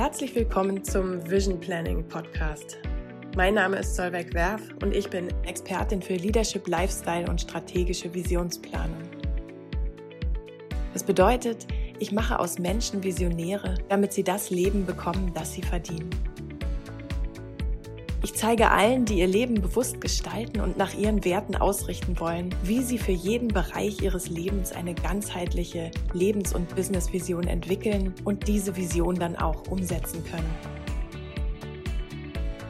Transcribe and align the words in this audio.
Herzlich 0.00 0.34
willkommen 0.34 0.82
zum 0.82 1.30
Vision 1.30 1.60
Planning 1.60 2.08
Podcast. 2.08 2.78
Mein 3.36 3.52
Name 3.52 3.80
ist 3.80 3.96
Solveig 3.96 4.32
Werf 4.32 4.62
und 4.82 4.96
ich 4.96 5.10
bin 5.10 5.28
Expertin 5.44 6.00
für 6.00 6.14
Leadership, 6.14 6.66
Lifestyle 6.68 7.28
und 7.28 7.38
strategische 7.38 8.14
Visionsplanung. 8.14 9.02
Das 10.94 11.04
bedeutet, 11.04 11.66
ich 11.98 12.12
mache 12.12 12.38
aus 12.38 12.58
Menschen 12.58 13.04
Visionäre, 13.04 13.74
damit 13.90 14.14
sie 14.14 14.24
das 14.24 14.48
Leben 14.48 14.86
bekommen, 14.86 15.32
das 15.34 15.52
sie 15.52 15.60
verdienen. 15.60 16.08
Ich 18.22 18.34
zeige 18.34 18.70
allen, 18.70 19.06
die 19.06 19.20
ihr 19.20 19.26
Leben 19.26 19.62
bewusst 19.62 19.98
gestalten 19.98 20.60
und 20.60 20.76
nach 20.76 20.92
ihren 20.92 21.24
Werten 21.24 21.56
ausrichten 21.56 22.20
wollen, 22.20 22.54
wie 22.62 22.82
sie 22.82 22.98
für 22.98 23.12
jeden 23.12 23.48
Bereich 23.48 24.02
ihres 24.02 24.28
Lebens 24.28 24.72
eine 24.72 24.94
ganzheitliche 24.94 25.90
Lebens- 26.12 26.54
und 26.54 26.74
Businessvision 26.76 27.44
entwickeln 27.44 28.14
und 28.24 28.46
diese 28.46 28.76
Vision 28.76 29.14
dann 29.14 29.36
auch 29.36 29.66
umsetzen 29.68 30.22
können. 30.24 30.50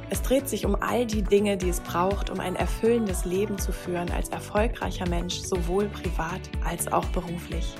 Es 0.08 0.22
dreht 0.22 0.48
sich 0.48 0.64
um 0.64 0.76
all 0.76 1.04
die 1.04 1.22
Dinge, 1.22 1.56
die 1.56 1.68
es 1.68 1.80
braucht, 1.80 2.30
um 2.30 2.38
ein 2.38 2.54
erfüllendes 2.54 3.24
Leben 3.24 3.58
zu 3.58 3.72
führen 3.72 4.10
als 4.12 4.28
erfolgreicher 4.28 5.08
Mensch, 5.08 5.40
sowohl 5.40 5.88
privat 5.88 6.42
als 6.64 6.92
auch 6.92 7.06
beruflich. 7.06 7.74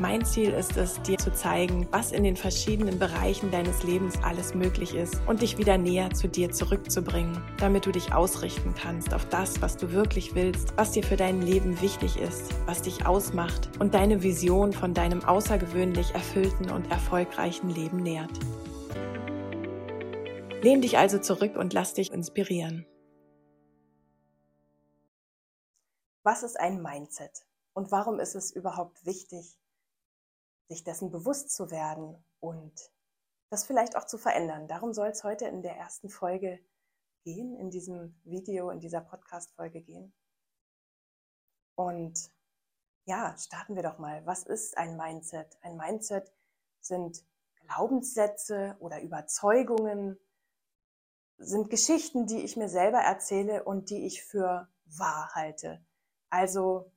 Mein 0.00 0.24
Ziel 0.24 0.50
ist 0.50 0.76
es, 0.76 1.00
dir 1.02 1.18
zu 1.18 1.32
zeigen, 1.32 1.86
was 1.92 2.10
in 2.10 2.24
den 2.24 2.36
verschiedenen 2.36 2.98
Bereichen 2.98 3.52
deines 3.52 3.84
Lebens 3.84 4.18
alles 4.24 4.52
möglich 4.52 4.92
ist 4.92 5.22
und 5.28 5.40
dich 5.40 5.56
wieder 5.56 5.78
näher 5.78 6.10
zu 6.10 6.26
dir 6.26 6.50
zurückzubringen, 6.50 7.40
damit 7.58 7.86
du 7.86 7.92
dich 7.92 8.12
ausrichten 8.12 8.74
kannst 8.76 9.14
auf 9.14 9.24
das, 9.26 9.62
was 9.62 9.76
du 9.76 9.92
wirklich 9.92 10.34
willst, 10.34 10.76
was 10.76 10.90
dir 10.90 11.04
für 11.04 11.14
dein 11.14 11.42
Leben 11.42 11.80
wichtig 11.80 12.16
ist, 12.16 12.52
was 12.66 12.82
dich 12.82 13.06
ausmacht 13.06 13.70
und 13.78 13.94
deine 13.94 14.24
Vision 14.24 14.72
von 14.72 14.94
deinem 14.94 15.24
außergewöhnlich 15.24 16.12
erfüllten 16.12 16.70
und 16.70 16.90
erfolgreichen 16.90 17.70
Leben 17.70 17.98
nährt. 17.98 18.36
Lehn 20.60 20.82
dich 20.82 20.98
also 20.98 21.20
zurück 21.20 21.54
und 21.56 21.72
lass 21.72 21.94
dich 21.94 22.10
inspirieren. 22.10 22.84
Was 26.24 26.42
ist 26.42 26.58
ein 26.58 26.82
Mindset 26.82 27.44
und 27.74 27.92
warum 27.92 28.18
ist 28.18 28.34
es 28.34 28.50
überhaupt 28.50 29.06
wichtig, 29.06 29.56
sich 30.68 30.84
dessen 30.84 31.10
bewusst 31.10 31.50
zu 31.50 31.70
werden 31.70 32.22
und 32.40 32.72
das 33.50 33.64
vielleicht 33.64 33.96
auch 33.96 34.06
zu 34.06 34.18
verändern. 34.18 34.68
Darum 34.68 34.92
soll 34.92 35.08
es 35.08 35.24
heute 35.24 35.46
in 35.46 35.62
der 35.62 35.76
ersten 35.76 36.08
Folge 36.08 36.58
gehen, 37.24 37.56
in 37.56 37.70
diesem 37.70 38.18
Video, 38.24 38.70
in 38.70 38.80
dieser 38.80 39.00
Podcast-Folge 39.00 39.80
gehen. 39.82 40.12
Und 41.76 42.30
ja, 43.04 43.36
starten 43.38 43.76
wir 43.76 43.82
doch 43.82 43.98
mal. 43.98 44.24
Was 44.26 44.44
ist 44.44 44.78
ein 44.78 44.96
Mindset? 44.96 45.58
Ein 45.62 45.76
Mindset 45.76 46.32
sind 46.80 47.24
Glaubenssätze 47.56 48.76
oder 48.80 49.02
Überzeugungen, 49.02 50.18
sind 51.38 51.70
Geschichten, 51.70 52.26
die 52.26 52.42
ich 52.42 52.56
mir 52.56 52.68
selber 52.68 52.98
erzähle 52.98 53.64
und 53.64 53.90
die 53.90 54.06
ich 54.06 54.22
für 54.22 54.68
wahr 54.84 55.30
halte. 55.34 55.84
Also 56.30 56.92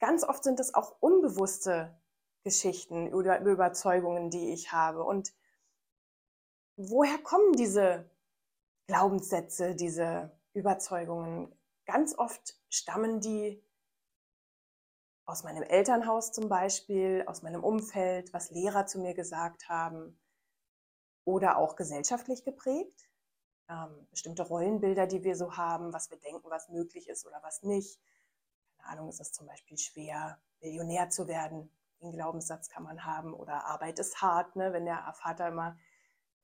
ganz 0.00 0.24
oft 0.24 0.42
sind 0.42 0.58
es 0.58 0.74
auch 0.74 0.96
unbewusste 1.00 1.94
Geschichten 2.42 3.12
oder 3.14 3.40
Überzeugungen, 3.40 4.30
die 4.30 4.52
ich 4.52 4.72
habe. 4.72 5.04
Und 5.04 5.32
woher 6.76 7.18
kommen 7.18 7.52
diese 7.52 8.10
Glaubenssätze, 8.86 9.74
diese 9.74 10.32
Überzeugungen? 10.54 11.54
Ganz 11.84 12.18
oft 12.18 12.58
stammen 12.68 13.20
die 13.20 13.62
aus 15.26 15.44
meinem 15.44 15.62
Elternhaus 15.62 16.32
zum 16.32 16.48
Beispiel, 16.48 17.22
aus 17.26 17.42
meinem 17.42 17.62
Umfeld, 17.62 18.32
was 18.32 18.50
Lehrer 18.50 18.86
zu 18.86 18.98
mir 18.98 19.14
gesagt 19.14 19.68
haben 19.68 20.18
oder 21.24 21.58
auch 21.58 21.76
gesellschaftlich 21.76 22.42
geprägt. 22.42 23.08
Ähm, 23.68 24.08
bestimmte 24.10 24.42
Rollenbilder, 24.42 25.06
die 25.06 25.22
wir 25.22 25.36
so 25.36 25.56
haben, 25.56 25.92
was 25.92 26.10
wir 26.10 26.18
denken, 26.18 26.50
was 26.50 26.70
möglich 26.70 27.08
ist 27.08 27.26
oder 27.26 27.40
was 27.42 27.62
nicht 27.62 28.00
keine 28.80 28.92
Ahnung, 28.92 29.08
ist 29.08 29.20
es 29.20 29.32
zum 29.32 29.46
Beispiel 29.46 29.78
schwer, 29.78 30.40
Millionär 30.60 31.10
zu 31.10 31.26
werden. 31.28 31.70
Den 32.00 32.12
Glaubenssatz 32.12 32.68
kann 32.68 32.82
man 32.82 33.04
haben. 33.04 33.34
Oder 33.34 33.66
Arbeit 33.66 33.98
ist 33.98 34.20
hart, 34.22 34.56
ne? 34.56 34.72
wenn 34.72 34.84
der 34.84 35.12
Vater 35.14 35.48
immer 35.48 35.78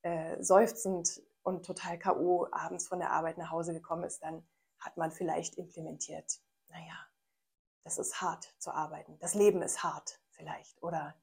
äh, 0.03 0.41
seufzend 0.41 1.21
und 1.43 1.65
total 1.65 1.97
K.O. 1.97 2.47
abends 2.51 2.87
von 2.87 2.99
der 2.99 3.11
Arbeit 3.11 3.37
nach 3.37 3.51
Hause 3.51 3.73
gekommen 3.73 4.03
ist, 4.03 4.21
dann 4.21 4.47
hat 4.79 4.97
man 4.97 5.11
vielleicht 5.11 5.55
implementiert, 5.55 6.39
naja, 6.69 7.07
das 7.83 7.97
ist 7.97 8.21
hart 8.21 8.53
zu 8.59 8.71
arbeiten. 8.71 9.17
Das 9.19 9.33
Leben 9.33 9.61
ist 9.61 9.83
hart 9.83 10.19
vielleicht. 10.29 10.81
Oder 10.83 11.15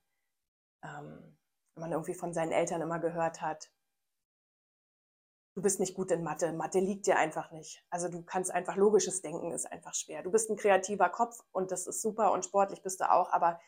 ähm, 0.83 1.37
man 1.77 1.93
irgendwie 1.93 2.15
von 2.15 2.33
seinen 2.33 2.53
Eltern 2.53 2.81
immer 2.81 2.99
gehört 2.99 3.41
hat, 3.41 3.71
du 5.55 5.63
bist 5.63 5.81
nicht 5.81 5.95
gut 5.95 6.11
in 6.11 6.23
Mathe. 6.23 6.53
Mathe 6.53 6.81
liegt 6.81 7.07
dir 7.07 7.17
einfach 7.17 7.51
nicht. 7.53 7.85
Also 7.91 8.09
du 8.09 8.23
kannst 8.23 8.51
einfach 8.51 8.77
logisches 8.77 9.23
Denken 9.23 9.53
ist 9.53 9.71
einfach 9.71 9.95
schwer. 9.95 10.23
Du 10.23 10.31
bist 10.31 10.51
ein 10.51 10.57
kreativer 10.57 11.09
Kopf 11.09 11.43
und 11.53 11.71
das 11.71 11.87
ist 11.87 12.03
super 12.03 12.33
und 12.33 12.45
sportlich 12.45 12.83
bist 12.83 13.01
du 13.01 13.11
auch, 13.11 13.33
aber, 13.33 13.61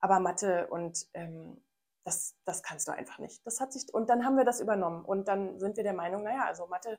aber 0.00 0.20
Mathe 0.20 0.66
und 0.68 1.06
ähm, 1.14 1.62
das, 2.04 2.36
das 2.44 2.62
kannst 2.62 2.88
du 2.88 2.92
einfach 2.92 3.18
nicht. 3.18 3.46
Das 3.46 3.60
hat 3.60 3.72
sich, 3.72 3.92
und 3.92 4.08
dann 4.10 4.24
haben 4.24 4.36
wir 4.36 4.44
das 4.44 4.60
übernommen 4.60 5.04
und 5.04 5.28
dann 5.28 5.58
sind 5.58 5.76
wir 5.76 5.84
der 5.84 5.94
Meinung, 5.94 6.22
naja, 6.22 6.44
also 6.46 6.66
Mathe, 6.66 6.98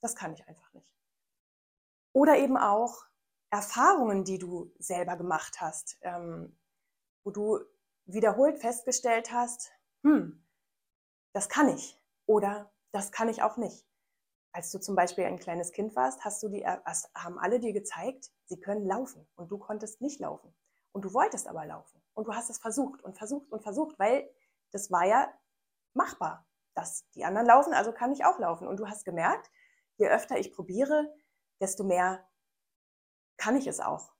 das 0.00 0.14
kann 0.16 0.32
ich 0.32 0.46
einfach 0.48 0.72
nicht. 0.72 0.90
Oder 2.12 2.38
eben 2.38 2.56
auch 2.56 3.04
Erfahrungen, 3.50 4.24
die 4.24 4.38
du 4.38 4.72
selber 4.78 5.16
gemacht 5.16 5.60
hast, 5.60 5.98
ähm, 6.02 6.58
wo 7.22 7.30
du 7.30 7.60
wiederholt 8.06 8.58
festgestellt 8.58 9.32
hast, 9.32 9.72
hm, 10.02 10.44
das 11.32 11.48
kann 11.48 11.68
ich. 11.68 11.98
Oder 12.26 12.70
das 12.94 13.10
kann 13.10 13.28
ich 13.28 13.42
auch 13.42 13.56
nicht. 13.56 13.84
Als 14.52 14.70
du 14.70 14.78
zum 14.78 14.94
Beispiel 14.94 15.24
ein 15.24 15.40
kleines 15.40 15.72
Kind 15.72 15.96
warst, 15.96 16.24
hast 16.24 16.40
du 16.44 16.48
die, 16.48 16.64
haben 16.64 17.38
alle 17.40 17.58
dir 17.58 17.72
gezeigt, 17.72 18.30
sie 18.44 18.60
können 18.60 18.86
laufen 18.86 19.26
und 19.34 19.50
du 19.50 19.58
konntest 19.58 20.00
nicht 20.00 20.20
laufen. 20.20 20.54
Und 20.92 21.04
du 21.04 21.12
wolltest 21.12 21.48
aber 21.48 21.66
laufen. 21.66 22.00
Und 22.14 22.28
du 22.28 22.34
hast 22.34 22.50
es 22.50 22.58
versucht 22.58 23.02
und 23.02 23.18
versucht 23.18 23.50
und 23.50 23.62
versucht, 23.62 23.98
weil 23.98 24.30
das 24.70 24.92
war 24.92 25.04
ja 25.04 25.28
machbar, 25.92 26.46
dass 26.74 27.10
die 27.10 27.24
anderen 27.24 27.48
laufen, 27.48 27.74
also 27.74 27.92
kann 27.92 28.12
ich 28.12 28.24
auch 28.24 28.38
laufen. 28.38 28.68
Und 28.68 28.78
du 28.78 28.86
hast 28.86 29.04
gemerkt, 29.04 29.50
je 29.96 30.08
öfter 30.08 30.38
ich 30.38 30.52
probiere, 30.52 31.12
desto 31.60 31.82
mehr 31.82 32.24
kann 33.38 33.56
ich 33.56 33.66
es 33.66 33.80
auch. 33.80 34.12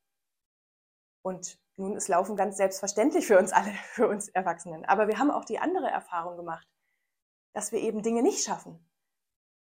Und 1.23 1.61
nun 1.77 1.97
ist 1.97 2.09
Laufen 2.09 2.35
ganz 2.35 2.56
selbstverständlich 2.56 3.29
für 3.29 3.39
uns 3.39 3.53
alle, 3.53 3.71
für 3.93 4.09
uns 4.09 4.29
Erwachsenen. 4.31 4.85
Aber 4.85 5.06
wir 5.06 5.21
haben 5.21 5.31
auch 5.31 5.45
die 5.45 5.61
andere 5.61 5.89
Erfahrung 5.89 6.37
gemacht 6.37 6.67
dass 7.55 7.73
wir 7.73 7.81
eben 7.81 8.03
Dinge 8.03 8.23
nicht 8.23 8.45
schaffen, 8.45 8.85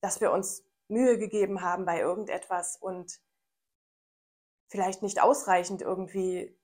dass 0.03 0.21
wir 0.21 0.33
uns 0.33 0.65
Mühe 0.89 1.19
gegeben 1.19 1.63
haben 1.63 1.87
bei 1.87 2.01
irgendetwas 2.01 2.77
und 2.77 3.21
vielleicht 4.69 5.03
nicht 5.03 5.23
ausreichend 5.23 5.83
irgendwie 5.83 6.59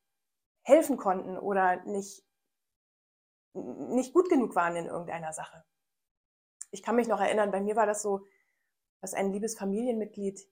helfen 0.63 0.97
konnten 0.97 1.39
oder 1.39 1.83
nicht, 1.85 2.25
nicht 3.55 4.13
gut 4.13 4.29
genug 4.29 4.55
waren 4.55 4.77
in 4.77 4.87
irgendeiner 4.87 5.33
Sache. 5.33 5.65
Ich 6.71 6.83
kann 6.83 6.97
mich 6.97 7.09
noch 7.09 7.21
erinnern, 7.21 7.51
bei 7.51 7.61
mir 7.61 7.77
war 7.77 7.87
das 7.87 8.03
so, 8.03 8.27
dass 9.01 9.15
ein 9.15 9.33
liebes 9.33 9.57
Familienmitglied, 9.57 10.49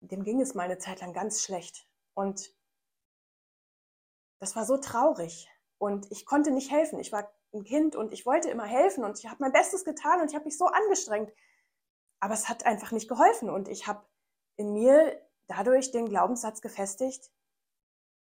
dem 0.00 0.24
ging 0.24 0.40
es 0.40 0.54
mal 0.54 0.64
eine 0.64 0.78
Zeit 0.78 1.00
lang 1.00 1.12
ganz 1.12 1.42
schlecht. 1.42 1.88
Und 2.14 2.54
das 4.40 4.56
war 4.56 4.64
so 4.64 4.76
traurig. 4.78 5.48
Und 5.78 6.10
ich 6.10 6.26
konnte 6.26 6.50
nicht 6.50 6.70
helfen. 6.70 6.98
Ich 7.00 7.12
war 7.12 7.32
ein 7.54 7.64
Kind 7.64 7.96
und 7.96 8.12
ich 8.12 8.26
wollte 8.26 8.50
immer 8.50 8.64
helfen 8.64 9.04
und 9.04 9.18
ich 9.18 9.26
habe 9.26 9.36
mein 9.40 9.52
Bestes 9.52 9.84
getan 9.84 10.20
und 10.20 10.28
ich 10.28 10.34
habe 10.34 10.44
mich 10.44 10.58
so 10.58 10.66
angestrengt. 10.66 11.32
Aber 12.20 12.34
es 12.34 12.48
hat 12.48 12.66
einfach 12.66 12.92
nicht 12.92 13.08
geholfen 13.08 13.50
und 13.50 13.68
ich 13.68 13.86
habe 13.86 14.06
in 14.56 14.72
mir 14.72 15.20
dadurch 15.46 15.90
den 15.90 16.08
Glaubenssatz 16.08 16.60
gefestigt, 16.60 17.30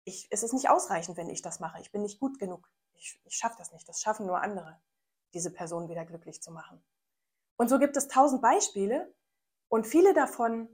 ich, 0.05 0.27
es 0.31 0.43
ist 0.43 0.53
nicht 0.53 0.69
ausreichend, 0.69 1.17
wenn 1.17 1.29
ich 1.29 1.41
das 1.41 1.59
mache. 1.59 1.81
Ich 1.81 1.91
bin 1.91 2.01
nicht 2.01 2.19
gut 2.19 2.39
genug. 2.39 2.67
Ich, 2.93 3.21
ich 3.25 3.35
schaffe 3.35 3.55
das 3.57 3.71
nicht. 3.71 3.87
Das 3.87 4.01
schaffen 4.01 4.25
nur 4.25 4.41
andere, 4.41 4.81
diese 5.33 5.51
Person 5.51 5.89
wieder 5.89 6.05
glücklich 6.05 6.41
zu 6.41 6.51
machen. 6.51 6.83
Und 7.57 7.69
so 7.69 7.77
gibt 7.77 7.97
es 7.97 8.07
tausend 8.07 8.41
Beispiele 8.41 9.13
und 9.67 9.85
viele 9.85 10.13
davon, 10.13 10.69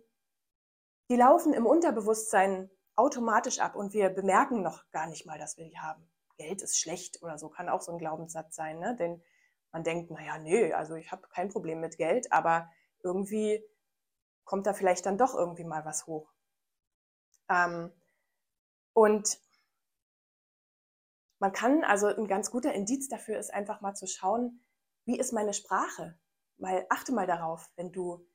die 1.09 1.15
laufen 1.15 1.53
im 1.53 1.65
Unterbewusstsein 1.65 2.69
automatisch 2.95 3.59
ab 3.59 3.75
und 3.75 3.93
wir 3.93 4.09
bemerken 4.09 4.61
noch 4.61 4.89
gar 4.91 5.07
nicht 5.07 5.25
mal, 5.25 5.37
dass 5.37 5.57
wir 5.57 5.65
die 5.65 5.77
haben. 5.77 6.09
Geld 6.37 6.61
ist 6.61 6.79
schlecht 6.79 7.21
oder 7.21 7.37
so, 7.37 7.49
kann 7.49 7.69
auch 7.69 7.81
so 7.81 7.91
ein 7.91 7.97
Glaubenssatz 7.97 8.55
sein, 8.55 8.79
ne? 8.79 8.95
Denn 8.97 9.21
man 9.71 9.83
denkt, 9.83 10.11
naja, 10.11 10.37
nö, 10.37 10.73
also 10.73 10.95
ich 10.95 11.11
habe 11.11 11.27
kein 11.29 11.49
Problem 11.49 11.79
mit 11.81 11.97
Geld, 11.97 12.31
aber 12.31 12.69
irgendwie 13.03 13.63
kommt 14.45 14.67
da 14.67 14.73
vielleicht 14.73 15.05
dann 15.05 15.17
doch 15.17 15.35
irgendwie 15.35 15.63
mal 15.65 15.85
was 15.85 16.07
hoch. 16.07 16.31
Ähm, 17.49 17.91
und 18.93 19.37
man 21.39 21.51
kann, 21.51 21.83
also 21.83 22.07
ein 22.07 22.27
ganz 22.27 22.51
guter 22.51 22.73
Indiz 22.73 23.07
dafür 23.09 23.37
ist 23.37 23.53
einfach 23.53 23.81
mal 23.81 23.93
zu 23.93 24.07
schauen, 24.07 24.61
wie 25.05 25.19
ist 25.19 25.33
meine 25.33 25.53
Sprache? 25.53 26.17
Mal 26.57 26.85
achte 26.89 27.11
mal 27.11 27.27
darauf, 27.27 27.69
wenn 27.75 27.91
du 27.91 28.25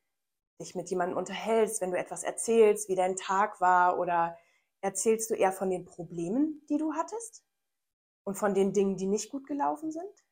dich 0.61 0.75
mit 0.75 0.91
jemandem 0.91 1.17
unterhältst, 1.17 1.81
wenn 1.81 1.91
du 1.91 1.99
etwas 1.99 2.23
erzählst, 2.23 2.88
wie 2.88 2.94
dein 2.94 3.17
Tag 3.17 3.61
war 3.61 3.99
oder 3.99 4.37
erzählst 4.82 5.31
du 5.31 5.35
eher 5.35 5.52
von 5.52 5.70
den 5.70 5.85
Problemen, 5.85 6.64
die 6.69 6.76
du 6.76 6.93
hattest? 6.93 7.44
Und 8.30 8.36
von 8.36 8.54
den 8.54 8.72
Dingen, 8.72 8.96
die 8.96 9.06
nicht 9.06 9.28
gut 9.32 9.48
gelaufen 9.48 9.90
sind? 9.90 10.24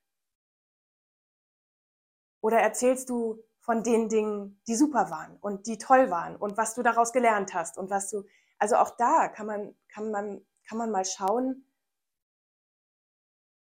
Oder 2.41 2.61
erzählst 2.61 3.11
du 3.11 3.43
von 3.59 3.83
den 3.83 4.09
Dingen, 4.09 4.63
die 4.69 4.77
super 4.77 5.11
waren 5.11 5.37
und 5.41 5.67
die 5.67 5.79
toll 5.79 6.09
waren 6.09 6.37
und 6.37 6.57
was 6.57 6.75
du 6.75 6.85
daraus 6.85 7.13
gelernt 7.13 7.55
hast 7.55 7.77
und 7.77 7.91
was 7.91 8.09
du, 8.09 8.23
also 8.57 8.77
auch 8.77 8.91
da 8.91 9.27
kann 9.27 9.47
man, 9.47 9.75
kann 9.89 10.13
man, 10.13 10.47
kann 10.63 10.79
man 10.79 10.93
mal 10.93 11.05
schauen, 11.05 11.67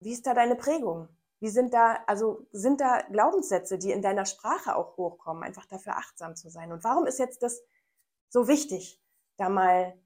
wie 0.01 0.13
ist 0.13 0.27
da 0.27 0.35
deine 0.35 0.57
Prägung? 0.57 1.09
Wie 1.39 1.49
sind 1.49 1.73
da, 1.73 2.03
also 2.09 2.49
sind 2.51 2.81
da 2.81 3.03
Glaubenssätze, 3.03 3.79
die 3.79 3.93
in 3.93 4.03
deiner 4.03 4.27
Sprache 4.27 4.75
auch 4.75 4.97
hochkommen, 4.97 5.45
einfach 5.45 5.67
dafür 5.67 5.99
achtsam 5.99 6.35
zu 6.35 6.51
sein? 6.51 6.73
Und 6.73 6.83
warum 6.83 7.07
ist 7.07 7.21
jetzt 7.21 7.45
das 7.45 7.63
so 8.29 8.49
wichtig, 8.49 9.01
da 9.37 9.49
mal 9.49 9.97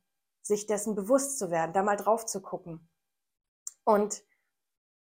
sich 0.43 0.67
dessen 0.67 0.95
bewusst 0.95 1.39
zu 1.39 1.51
werden, 1.51 1.73
da 1.73 1.83
mal 1.83 1.97
drauf 1.97 2.27
zu 2.27 2.43
gucken? 2.43 2.87
Und 3.91 4.23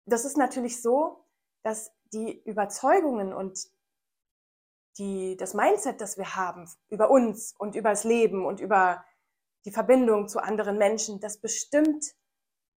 das 0.05 0.23
ist 0.23 0.37
natürlich 0.37 0.81
so, 0.81 1.25
dass 1.61 1.91
die 2.13 2.41
Überzeugungen 2.43 3.33
und 3.33 3.67
die, 4.97 5.35
das 5.35 5.53
Mindset, 5.53 5.99
das 5.99 6.17
wir 6.17 6.35
haben 6.35 6.69
über 6.87 7.09
uns 7.09 7.53
und 7.57 7.75
über 7.75 7.89
das 7.89 8.05
Leben 8.05 8.45
und 8.45 8.61
über 8.61 9.03
die 9.65 9.71
Verbindung 9.71 10.29
zu 10.29 10.39
anderen 10.39 10.77
Menschen, 10.77 11.19
das 11.19 11.41
bestimmt 11.41 12.15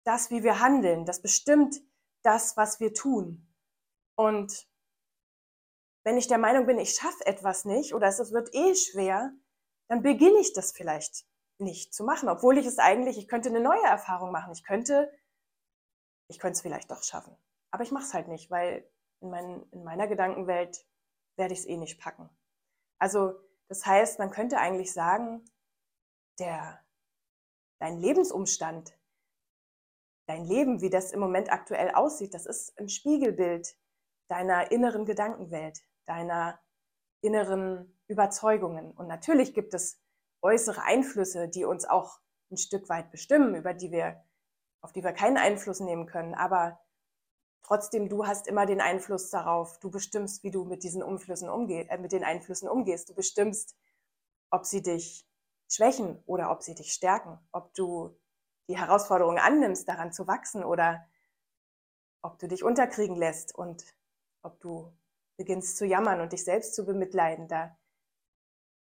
das, 0.03 0.33
wie 0.33 0.43
wir 0.43 0.59
handeln, 0.59 1.05
das 1.05 1.23
bestimmt 1.23 1.81
das, 2.23 2.57
was 2.57 2.81
wir 2.81 2.93
tun. 2.93 3.47
Und 4.17 4.67
wenn 6.03 6.19
ich 6.19 6.27
der 6.27 6.39
Meinung 6.39 6.67
bin, 6.67 6.81
ich 6.81 6.97
schaffe 6.97 7.25
etwas 7.25 7.65
nicht 7.65 7.95
oder 7.95 8.09
es 8.09 8.33
wird 8.33 8.53
eh 8.53 8.75
schwer, 8.75 9.33
dann 9.87 10.03
beginne 10.03 10.41
ich 10.41 10.55
das 10.55 10.73
vielleicht 10.73 11.25
nicht 11.59 11.95
zu 11.95 12.03
machen, 12.03 12.29
obwohl 12.29 12.59
ich 12.59 12.67
es 12.67 12.79
eigentlich, 12.79 13.17
ich 13.17 13.29
könnte 13.29 13.51
eine 13.51 13.61
neue 13.61 13.85
Erfahrung 13.85 14.33
machen. 14.33 14.53
Ich 14.53 14.65
könnte, 14.65 15.13
ich 16.31 16.39
könnte 16.39 16.57
es 16.57 16.63
vielleicht 16.63 16.91
doch 16.91 17.03
schaffen. 17.03 17.37
Aber 17.73 17.83
ich 17.83 17.91
mache 17.91 18.05
es 18.05 18.15
halt 18.15 18.29
nicht, 18.29 18.51
weil 18.51 18.89
in, 19.21 19.31
mein, 19.31 19.63
in 19.73 19.85
meiner 19.85 20.07
Gedankenwelt 20.07 20.87
werde 21.37 21.53
ich 21.53 21.61
es 21.61 21.67
eh 21.67 21.77
nicht 21.77 22.01
packen. 22.01 22.31
Also 22.99 23.35
das 23.69 23.85
heißt, 23.85 24.19
man 24.19 24.31
könnte 24.31 24.59
eigentlich 24.59 24.93
sagen, 24.93 25.45
der, 26.39 26.83
dein 27.81 27.99
Lebensumstand, 27.99 28.97
dein 30.27 30.45
Leben, 30.45 30.81
wie 30.81 30.91
das 30.91 31.13
im 31.13 31.21
Moment 31.21 31.53
aktuell 31.53 31.91
aussieht, 31.91 32.35
das 32.35 32.47
ist 32.47 32.79
ein 32.79 32.89
Spiegelbild 32.89 33.77
deiner 34.29 34.71
inneren 34.71 35.05
Gedankenwelt, 35.05 35.81
deiner 36.07 36.61
inneren 37.23 37.99
Überzeugungen. 38.07 38.93
Und 38.93 39.09
natürlich 39.09 39.53
gibt 39.55 39.75
es 39.75 40.01
äußere 40.43 40.83
Einflüsse, 40.83 41.49
die 41.49 41.65
uns 41.65 41.85
auch 41.85 42.21
ein 42.51 42.57
Stück 42.57 42.89
weit 42.89 43.11
bestimmen, 43.11 43.55
über 43.55 43.75
die 43.75 43.91
wir, 43.91 44.25
auf 44.81 44.93
die 44.93 45.05
wir 45.05 45.13
keinen 45.13 45.37
Einfluss 45.37 45.81
nehmen 45.81 46.07
können. 46.07 46.35
Aber 46.35 46.81
trotzdem, 47.63 48.09
du 48.09 48.27
hast 48.27 48.47
immer 48.47 48.67
den 48.67 48.81
Einfluss 48.81 49.31
darauf. 49.31 49.79
Du 49.79 49.91
bestimmst, 49.91 50.43
wie 50.43 50.51
du 50.51 50.65
mit 50.65 50.83
diesen 50.83 51.03
Umflüssen 51.03 51.49
umgehst, 51.49 51.91
äh, 51.91 51.99
mit 51.99 52.13
den 52.13 52.25
Einflüssen 52.25 52.69
umgehst. 52.69 53.09
Du 53.09 53.15
bestimmst, 53.15 53.77
ob 54.51 54.67
sie 54.67 54.83
dich 54.83 55.27
schwächen 55.69 56.23
oder 56.27 56.51
ob 56.51 56.63
sie 56.63 56.75
dich 56.75 56.93
stärken, 56.93 57.39
ob 57.53 57.73
du 57.75 58.19
die 58.69 58.79
Herausforderung 58.79 59.39
annimmst, 59.39 59.89
daran 59.89 60.13
zu 60.13 60.27
wachsen 60.27 60.65
oder 60.65 61.07
ob 62.23 62.39
du 62.39 62.49
dich 62.49 62.63
unterkriegen 62.63 63.17
lässt 63.17 63.55
und 63.55 63.85
ob 64.43 64.61
du 64.61 64.93
beginnst 65.37 65.77
zu 65.77 65.87
jammern 65.87 66.21
und 66.21 66.33
dich 66.33 66.45
selbst 66.45 66.75
zu 66.75 66.85
bemitleiden, 66.85 67.49
da 67.49 67.77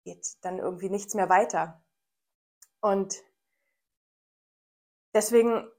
geht 0.04 0.38
dann 0.42 0.60
irgendwie 0.60 0.90
nichts 0.90 1.14
mehr 1.14 1.30
weiter. 1.30 1.84
Und 2.82 3.24
deswegen, 5.14 5.70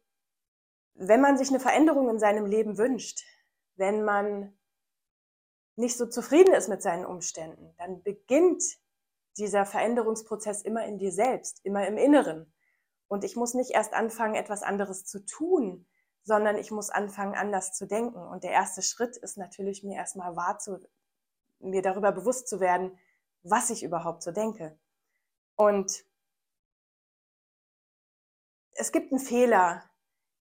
wenn 0.98 1.20
man 1.20 1.38
sich 1.38 1.48
eine 1.48 1.60
Veränderung 1.60 2.10
in 2.10 2.18
seinem 2.18 2.44
Leben 2.44 2.76
wünscht, 2.76 3.24
wenn 3.76 4.04
man 4.04 4.58
nicht 5.76 5.96
so 5.96 6.06
zufrieden 6.06 6.52
ist 6.52 6.68
mit 6.68 6.82
seinen 6.82 7.06
Umständen, 7.06 7.72
dann 7.78 8.02
beginnt 8.02 8.64
dieser 9.36 9.64
Veränderungsprozess 9.64 10.62
immer 10.62 10.84
in 10.84 10.98
dir 10.98 11.12
selbst, 11.12 11.64
immer 11.64 11.86
im 11.86 11.96
Inneren. 11.96 12.52
Und 13.06 13.22
ich 13.22 13.36
muss 13.36 13.54
nicht 13.54 13.70
erst 13.70 13.94
anfangen, 13.94 14.34
etwas 14.34 14.64
anderes 14.64 15.04
zu 15.04 15.24
tun, 15.24 15.86
sondern 16.24 16.56
ich 16.56 16.72
muss 16.72 16.90
anfangen, 16.90 17.36
anders 17.36 17.72
zu 17.72 17.86
denken. 17.86 18.18
Und 18.18 18.42
der 18.42 18.50
erste 18.50 18.82
Schritt 18.82 19.16
ist 19.16 19.38
natürlich, 19.38 19.84
mir 19.84 19.96
erstmal 19.96 20.34
wahr 20.34 20.58
zu, 20.58 20.80
mir 21.60 21.80
darüber 21.80 22.10
bewusst 22.10 22.48
zu 22.48 22.58
werden, 22.58 22.98
was 23.44 23.70
ich 23.70 23.84
überhaupt 23.84 24.24
so 24.24 24.32
denke. 24.32 24.76
Und 25.54 26.04
es 28.72 28.90
gibt 28.90 29.12
einen 29.12 29.20
Fehler, 29.20 29.87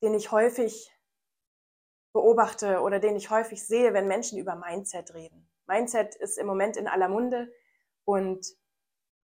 den 0.01 0.13
ich 0.13 0.31
häufig 0.31 0.93
beobachte 2.13 2.81
oder 2.81 2.99
den 2.99 3.15
ich 3.15 3.29
häufig 3.29 3.65
sehe, 3.65 3.93
wenn 3.93 4.07
Menschen 4.07 4.39
über 4.39 4.55
Mindset 4.55 5.13
reden. 5.13 5.49
Mindset 5.67 6.15
ist 6.15 6.37
im 6.37 6.47
Moment 6.47 6.77
in 6.77 6.87
aller 6.87 7.09
Munde 7.09 7.51
und 8.05 8.45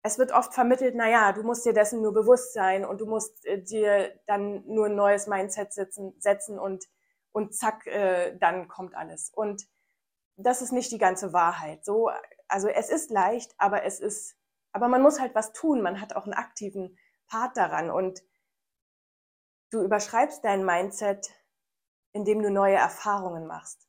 es 0.03 0.17
wird 0.17 0.31
oft 0.31 0.53
vermittelt, 0.53 0.95
na 0.95 1.09
ja, 1.09 1.33
du 1.33 1.43
musst 1.43 1.65
dir 1.65 1.73
dessen 1.73 2.01
nur 2.01 2.13
bewusst 2.13 2.53
sein 2.53 2.85
und 2.85 3.01
du 3.01 3.05
musst 3.05 3.45
äh, 3.45 3.61
dir 3.61 4.17
dann 4.25 4.63
nur 4.65 4.85
ein 4.85 4.95
neues 4.95 5.27
Mindset 5.27 5.73
setzen, 5.73 6.15
setzen 6.19 6.57
und, 6.59 6.85
und 7.31 7.53
zack, 7.53 7.85
äh, 7.87 8.37
dann 8.37 8.67
kommt 8.67 8.95
alles. 8.95 9.31
Und 9.35 9.67
das 10.37 10.61
ist 10.61 10.71
nicht 10.71 10.91
die 10.91 10.97
ganze 10.97 11.33
Wahrheit. 11.33 11.83
So, 11.83 12.09
also 12.47 12.69
es 12.69 12.89
ist 12.89 13.11
leicht, 13.11 13.53
aber 13.57 13.83
es 13.83 13.99
ist, 13.99 14.37
aber 14.71 14.87
man 14.87 15.01
muss 15.01 15.19
halt 15.19 15.35
was 15.35 15.51
tun. 15.51 15.81
Man 15.81 15.99
hat 15.99 16.15
auch 16.15 16.23
einen 16.23 16.33
aktiven 16.33 16.97
Part 17.27 17.57
daran 17.57 17.89
und 17.89 18.21
du 19.69 19.83
überschreibst 19.83 20.43
dein 20.43 20.65
Mindset, 20.65 21.29
indem 22.13 22.41
du 22.41 22.49
neue 22.51 22.75
Erfahrungen 22.75 23.47
machst. 23.47 23.87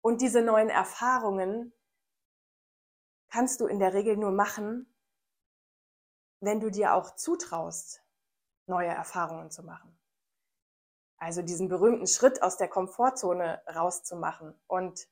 Und 0.00 0.20
diese 0.20 0.42
neuen 0.42 0.70
Erfahrungen 0.70 1.72
kannst 3.28 3.60
du 3.60 3.66
in 3.66 3.78
der 3.78 3.92
Regel 3.92 4.16
nur 4.16 4.30
machen, 4.30 4.92
wenn 6.40 6.60
du 6.60 6.70
dir 6.70 6.94
auch 6.94 7.16
zutraust, 7.16 8.02
neue 8.66 8.88
Erfahrungen 8.88 9.50
zu 9.50 9.62
machen. 9.62 9.98
Also 11.18 11.42
diesen 11.42 11.68
berühmten 11.68 12.06
Schritt 12.06 12.42
aus 12.42 12.56
der 12.56 12.68
Komfortzone 12.68 13.62
rauszumachen. 13.74 14.54
Und 14.66 15.08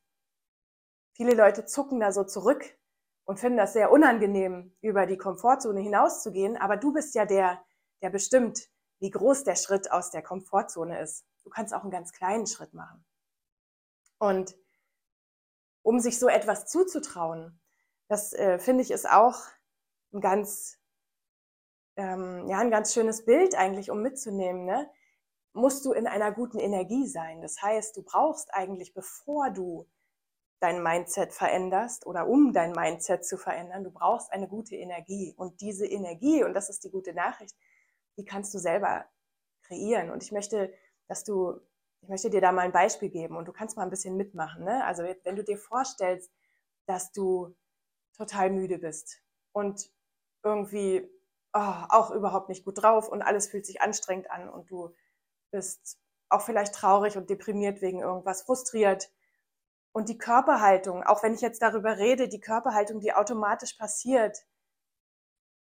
viele 1.12 1.34
Leute 1.34 1.64
zucken 1.64 1.98
da 1.98 2.12
so 2.12 2.24
zurück 2.24 2.78
und 3.24 3.40
finden 3.40 3.56
das 3.56 3.72
sehr 3.72 3.90
unangenehm, 3.90 4.76
über 4.80 5.06
die 5.06 5.16
Komfortzone 5.16 5.80
hinauszugehen. 5.80 6.56
Aber 6.56 6.76
du 6.76 6.92
bist 6.92 7.14
ja 7.14 7.24
der, 7.24 7.64
der 8.02 8.10
bestimmt, 8.10 8.68
wie 9.00 9.10
groß 9.10 9.44
der 9.44 9.56
Schritt 9.56 9.90
aus 9.90 10.10
der 10.10 10.22
Komfortzone 10.22 11.00
ist. 11.00 11.24
Du 11.42 11.50
kannst 11.50 11.74
auch 11.74 11.82
einen 11.82 11.90
ganz 11.90 12.12
kleinen 12.12 12.46
Schritt 12.46 12.74
machen. 12.74 13.04
Und 14.18 14.56
um 15.82 16.00
sich 16.00 16.18
so 16.18 16.28
etwas 16.28 16.66
zuzutrauen, 16.66 17.60
das 18.08 18.32
äh, 18.32 18.58
finde 18.58 18.82
ich 18.82 18.90
ist 18.90 19.08
auch 19.08 19.38
ein 20.12 20.20
ganz 20.20 20.78
ähm, 21.96 22.48
ja, 22.48 22.58
ein 22.58 22.70
ganz 22.70 22.92
schönes 22.92 23.24
Bild 23.24 23.54
eigentlich, 23.54 23.90
um 23.90 24.02
mitzunehmen, 24.02 24.64
ne? 24.64 24.90
musst 25.52 25.84
du 25.84 25.92
in 25.92 26.06
einer 26.06 26.32
guten 26.32 26.58
Energie 26.58 27.06
sein. 27.06 27.40
Das 27.40 27.62
heißt, 27.62 27.96
du 27.96 28.02
brauchst 28.02 28.52
eigentlich, 28.52 28.92
bevor 28.92 29.50
du 29.50 29.88
dein 30.58 30.82
Mindset 30.82 31.32
veränderst 31.32 32.06
oder 32.06 32.26
um 32.26 32.52
dein 32.52 32.72
Mindset 32.72 33.24
zu 33.24 33.36
verändern, 33.36 33.84
du 33.84 33.90
brauchst 33.90 34.32
eine 34.32 34.48
gute 34.48 34.74
Energie. 34.74 35.32
Und 35.36 35.60
diese 35.60 35.86
Energie, 35.86 36.42
und 36.42 36.54
das 36.54 36.70
ist 36.70 36.82
die 36.84 36.90
gute 36.90 37.14
Nachricht, 37.14 37.54
die 38.16 38.24
kannst 38.24 38.54
du 38.54 38.58
selber 38.58 39.06
kreieren. 39.62 40.10
Und 40.10 40.22
ich 40.22 40.32
möchte, 40.32 40.72
dass 41.08 41.24
du, 41.24 41.60
ich 42.02 42.08
möchte 42.08 42.30
dir 42.30 42.40
da 42.40 42.52
mal 42.52 42.62
ein 42.62 42.72
Beispiel 42.72 43.08
geben 43.08 43.36
und 43.36 43.46
du 43.46 43.52
kannst 43.52 43.76
mal 43.76 43.82
ein 43.82 43.90
bisschen 43.90 44.16
mitmachen. 44.16 44.64
Ne? 44.64 44.84
Also 44.84 45.04
wenn 45.22 45.36
du 45.36 45.44
dir 45.44 45.58
vorstellst, 45.58 46.32
dass 46.86 47.12
du 47.12 47.54
total 48.16 48.50
müde 48.50 48.78
bist 48.78 49.22
und 49.52 49.90
irgendwie 50.42 51.08
oh, 51.54 51.74
auch 51.88 52.10
überhaupt 52.10 52.48
nicht 52.48 52.64
gut 52.64 52.82
drauf 52.82 53.08
und 53.08 53.22
alles 53.22 53.48
fühlt 53.48 53.66
sich 53.66 53.80
anstrengend 53.80 54.30
an 54.30 54.48
und 54.48 54.70
du 54.70 54.94
bist 55.50 55.98
auch 56.28 56.42
vielleicht 56.42 56.74
traurig 56.74 57.16
und 57.16 57.30
deprimiert 57.30 57.80
wegen 57.80 58.00
irgendwas, 58.00 58.42
frustriert. 58.42 59.10
Und 59.92 60.08
die 60.08 60.18
Körperhaltung, 60.18 61.04
auch 61.04 61.22
wenn 61.22 61.34
ich 61.34 61.40
jetzt 61.40 61.62
darüber 61.62 61.98
rede, 61.98 62.28
die 62.28 62.40
Körperhaltung, 62.40 63.00
die 63.00 63.12
automatisch 63.12 63.74
passiert, 63.74 64.44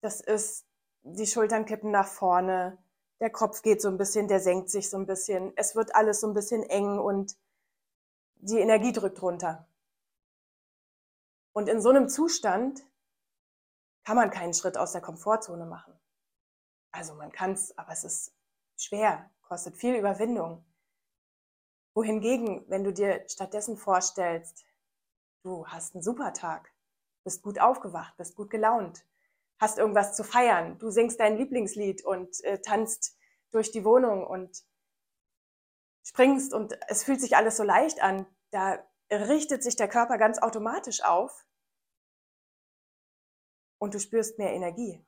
das 0.02 0.22
ist, 0.22 0.66
die 1.04 1.28
Schultern 1.28 1.66
kippen 1.66 1.92
nach 1.92 2.08
vorne, 2.08 2.78
der 3.20 3.30
Kopf 3.30 3.62
geht 3.62 3.82
so 3.82 3.88
ein 3.88 3.98
bisschen, 3.98 4.28
der 4.28 4.40
senkt 4.40 4.70
sich 4.70 4.90
so 4.90 4.98
ein 4.98 5.06
bisschen, 5.06 5.54
es 5.56 5.76
wird 5.76 5.96
alles 5.96 6.22
so 6.22 6.28
ein 6.28 6.34
bisschen 6.34 6.64
eng 6.64 7.00
und 7.00 7.38
die 8.36 8.60
Energie 8.60 8.92
drückt 8.92 9.22
runter. 9.22 9.68
Und 11.54 11.70
in 11.70 11.82
so 11.82 11.90
einem 11.90 12.10
Zustand 12.10 12.82
kann 14.04 14.16
man 14.16 14.32
keinen 14.32 14.54
Schritt 14.54 14.78
aus 14.78 14.94
der 14.94 15.02
Komfortzone 15.02 15.66
machen. 15.66 15.94
Also 16.92 17.14
man 17.14 17.32
kann 17.32 17.52
es, 17.52 17.78
aber 17.78 17.92
es 17.92 18.04
ist 18.04 18.34
schwer, 18.78 19.30
kostet 19.44 19.78
viel 19.78 19.96
Überwindung. 19.96 20.66
Wohingegen, 21.94 22.68
wenn 22.70 22.84
du 22.84 22.94
dir 22.94 23.24
stattdessen 23.28 23.78
vorstellst, 23.78 24.66
du 25.44 25.68
hast 25.68 25.94
einen 25.94 26.04
super 26.04 26.34
Tag, 26.34 26.72
bist 27.24 27.44
gut 27.44 27.60
aufgewacht, 27.60 28.16
bist 28.18 28.36
gut 28.36 28.50
gelaunt, 28.50 29.06
hast 29.62 29.78
irgendwas 29.78 30.16
zu 30.16 30.24
feiern, 30.24 30.80
du 30.80 30.90
singst 30.90 31.20
dein 31.20 31.38
Lieblingslied 31.38 32.04
und 32.04 32.44
äh, 32.44 32.60
tanzt 32.62 33.16
durch 33.52 33.72
die 33.72 33.86
Wohnung 33.86 34.26
und 34.26 34.64
springst 36.04 36.54
und 36.54 36.78
es 36.88 37.04
fühlt 37.04 37.22
sich 37.22 37.38
alles 37.38 37.58
so 37.58 37.64
leicht 37.64 38.02
an, 38.02 38.26
da 38.50 38.84
richtet 39.12 39.62
sich 39.62 39.76
der 39.76 39.88
Körper 39.88 40.18
ganz 40.18 40.40
automatisch 40.40 41.04
auf 41.04 41.46
und 43.78 43.94
du 43.94 44.00
spürst 44.00 44.40
mehr 44.40 44.52
Energie. 44.52 45.06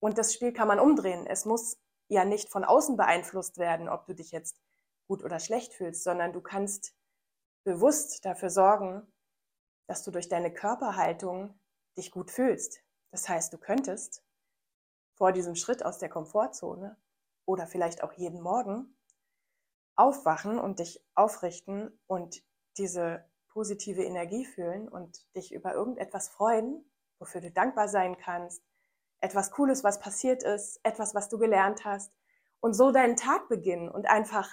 Und 0.00 0.18
das 0.18 0.34
Spiel 0.34 0.52
kann 0.52 0.66
man 0.66 0.80
umdrehen. 0.80 1.26
Es 1.26 1.44
muss 1.44 1.78
ja 2.08 2.24
nicht 2.24 2.48
von 2.50 2.64
außen 2.64 2.96
beeinflusst 2.96 3.58
werden, 3.58 3.88
ob 3.88 4.06
du 4.06 4.14
dich 4.14 4.32
jetzt 4.32 4.60
gut 5.06 5.22
oder 5.22 5.38
schlecht 5.38 5.74
fühlst, 5.74 6.02
sondern 6.02 6.32
du 6.32 6.40
kannst 6.40 6.92
bewusst 7.64 8.24
dafür 8.24 8.50
sorgen, 8.50 9.06
dass 9.86 10.02
du 10.02 10.10
durch 10.10 10.28
deine 10.28 10.52
Körperhaltung 10.52 11.60
dich 11.96 12.10
gut 12.10 12.32
fühlst. 12.32 12.81
Das 13.12 13.28
heißt, 13.28 13.52
du 13.52 13.58
könntest 13.58 14.24
vor 15.14 15.32
diesem 15.32 15.54
Schritt 15.54 15.84
aus 15.84 15.98
der 15.98 16.08
Komfortzone 16.08 16.96
oder 17.44 17.66
vielleicht 17.66 18.02
auch 18.02 18.12
jeden 18.14 18.40
Morgen 18.40 18.96
aufwachen 19.94 20.58
und 20.58 20.80
dich 20.80 21.06
aufrichten 21.14 21.96
und 22.06 22.42
diese 22.78 23.24
positive 23.48 24.02
Energie 24.02 24.46
fühlen 24.46 24.88
und 24.88 25.32
dich 25.36 25.52
über 25.52 25.74
irgendetwas 25.74 26.30
freuen, 26.30 26.90
wofür 27.18 27.42
du 27.42 27.50
dankbar 27.50 27.88
sein 27.88 28.16
kannst, 28.16 28.64
etwas 29.20 29.50
Cooles, 29.50 29.84
was 29.84 30.00
passiert 30.00 30.42
ist, 30.42 30.80
etwas, 30.82 31.14
was 31.14 31.28
du 31.28 31.38
gelernt 31.38 31.84
hast 31.84 32.12
und 32.60 32.72
so 32.72 32.90
deinen 32.90 33.16
Tag 33.16 33.48
beginnen 33.48 33.90
und 33.90 34.06
einfach 34.06 34.50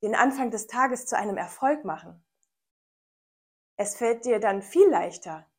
den 0.00 0.14
Anfang 0.14 0.52
des 0.52 0.68
Tages 0.68 1.06
zu 1.06 1.16
einem 1.16 1.36
Erfolg 1.36 1.84
machen. 1.84 2.24
Es 3.76 3.96
fällt 3.96 4.24
dir 4.24 4.38
dann 4.38 4.62
viel 4.62 4.88
leichter, 4.88 5.50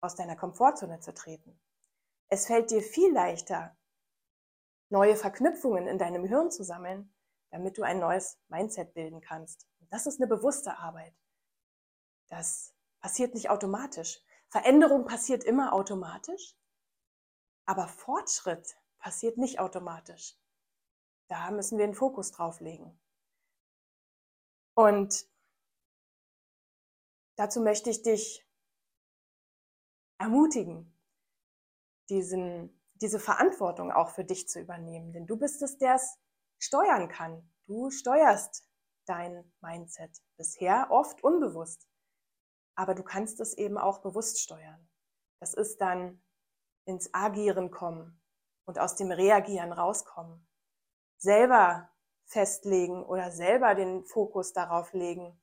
aus 0.00 0.14
deiner 0.14 0.36
Komfortzone 0.36 1.00
zu 1.00 1.12
treten. 1.14 1.60
Es 2.28 2.46
fällt 2.46 2.70
dir 2.70 2.82
viel 2.82 3.12
leichter, 3.12 3.76
neue 4.88 5.16
Verknüpfungen 5.16 5.86
in 5.86 5.98
deinem 5.98 6.24
Hirn 6.24 6.50
zu 6.50 6.64
sammeln, 6.64 7.12
damit 7.50 7.78
du 7.78 7.82
ein 7.82 7.98
neues 7.98 8.38
Mindset 8.48 8.94
bilden 8.94 9.20
kannst. 9.20 9.68
Und 9.80 9.92
das 9.92 10.06
ist 10.06 10.20
eine 10.20 10.28
bewusste 10.28 10.78
Arbeit. 10.78 11.14
Das 12.28 12.74
passiert 13.00 13.34
nicht 13.34 13.50
automatisch. 13.50 14.20
Veränderung 14.48 15.04
passiert 15.04 15.44
immer 15.44 15.72
automatisch, 15.72 16.56
aber 17.66 17.88
Fortschritt 17.88 18.76
passiert 18.98 19.38
nicht 19.38 19.58
automatisch. 19.58 20.36
Da 21.28 21.50
müssen 21.50 21.78
wir 21.78 21.86
den 21.86 21.94
Fokus 21.94 22.32
drauf 22.32 22.60
legen. 22.60 22.98
Und 24.74 25.26
dazu 27.36 27.60
möchte 27.60 27.90
ich 27.90 28.02
dich 28.02 28.44
ermutigen, 30.20 30.94
diesen, 32.10 32.78
diese 32.94 33.18
Verantwortung 33.18 33.90
auch 33.90 34.10
für 34.10 34.24
dich 34.24 34.48
zu 34.48 34.60
übernehmen. 34.60 35.12
Denn 35.12 35.26
du 35.26 35.36
bist 35.36 35.62
es, 35.62 35.78
der 35.78 35.94
es 35.94 36.18
steuern 36.58 37.08
kann. 37.08 37.50
Du 37.66 37.90
steuerst 37.90 38.68
dein 39.06 39.50
Mindset. 39.60 40.10
Bisher 40.36 40.88
oft 40.90 41.24
unbewusst. 41.24 41.88
Aber 42.74 42.94
du 42.94 43.02
kannst 43.02 43.40
es 43.40 43.56
eben 43.56 43.78
auch 43.78 44.02
bewusst 44.02 44.40
steuern. 44.40 44.88
Das 45.40 45.54
ist 45.54 45.80
dann 45.80 46.22
ins 46.84 47.12
Agieren 47.14 47.70
kommen 47.70 48.20
und 48.66 48.78
aus 48.78 48.96
dem 48.96 49.10
Reagieren 49.10 49.72
rauskommen. 49.72 50.46
Selber 51.16 51.90
festlegen 52.26 53.04
oder 53.04 53.30
selber 53.30 53.74
den 53.74 54.04
Fokus 54.04 54.52
darauf 54.52 54.92
legen, 54.92 55.40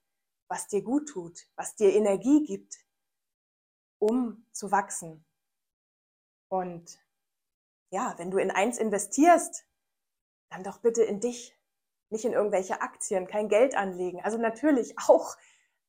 was 0.47 0.67
dir 0.67 0.83
gut 0.83 1.09
tut, 1.09 1.39
was 1.55 1.75
dir 1.75 1.93
Energie 1.93 2.45
gibt, 2.45 2.86
um 3.99 4.45
zu 4.51 4.71
wachsen. 4.71 5.25
Und 6.49 6.99
ja, 7.89 8.13
wenn 8.17 8.31
du 8.31 8.37
in 8.37 8.51
eins 8.51 8.77
investierst, 8.77 9.65
dann 10.49 10.63
doch 10.63 10.79
bitte 10.79 11.03
in 11.03 11.19
dich, 11.19 11.57
nicht 12.09 12.25
in 12.25 12.33
irgendwelche 12.33 12.81
Aktien, 12.81 13.27
kein 13.27 13.49
Geld 13.49 13.75
anlegen. 13.75 14.21
Also 14.21 14.37
natürlich 14.37 14.97
auch, 15.07 15.35